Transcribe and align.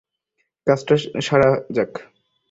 কাজটা 0.67 0.95
সারা 1.27 1.49
যাক। 1.75 1.91